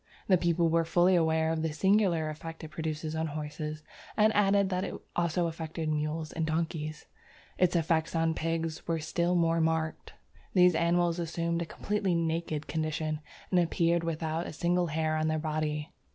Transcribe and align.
The 0.27 0.35
people 0.35 0.67
were 0.67 0.83
fully 0.83 1.15
aware 1.15 1.51
of 1.51 1.61
the 1.61 1.71
singular 1.73 2.27
effect 2.31 2.63
it 2.63 2.69
produced 2.71 3.15
on 3.15 3.27
horses, 3.27 3.83
and 4.17 4.35
added 4.35 4.69
that 4.69 4.83
it 4.83 4.95
also 5.15 5.45
affected 5.45 5.89
mules 5.89 6.31
and 6.31 6.43
donkeys. 6.43 7.05
Its 7.59 7.75
effect 7.75 8.15
on 8.15 8.33
pigs 8.33 8.87
was 8.87 9.05
still 9.07 9.35
more 9.35 9.61
marked. 9.61 10.13
These 10.55 10.73
animals 10.73 11.19
assumed 11.19 11.61
a 11.61 11.65
completely 11.67 12.15
naked 12.15 12.65
condition, 12.65 13.19
and 13.51 13.59
appeared 13.59 14.03
without 14.03 14.47
a 14.47 14.53
single 14.53 14.87
hair 14.87 15.15
on 15.17 15.27
their 15.27 15.37
body. 15.37 15.91